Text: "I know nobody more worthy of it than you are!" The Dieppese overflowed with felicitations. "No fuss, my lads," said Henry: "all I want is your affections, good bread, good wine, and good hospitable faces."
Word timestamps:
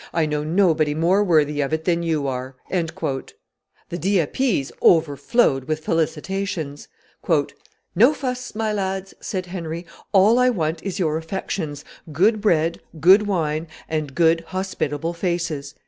"I 0.13 0.25
know 0.25 0.43
nobody 0.43 0.95
more 0.95 1.23
worthy 1.23 1.61
of 1.61 1.73
it 1.73 1.85
than 1.85 2.01
you 2.01 2.25
are!" 2.25 2.55
The 2.71 3.19
Dieppese 3.99 4.71
overflowed 4.81 5.65
with 5.65 5.85
felicitations. 5.85 6.87
"No 7.95 8.11
fuss, 8.11 8.55
my 8.55 8.73
lads," 8.73 9.13
said 9.19 9.45
Henry: 9.45 9.85
"all 10.11 10.39
I 10.39 10.49
want 10.49 10.81
is 10.81 10.97
your 10.97 11.17
affections, 11.17 11.85
good 12.11 12.41
bread, 12.41 12.79
good 12.99 13.27
wine, 13.27 13.67
and 13.87 14.15
good 14.15 14.41
hospitable 14.47 15.13
faces." 15.13 15.75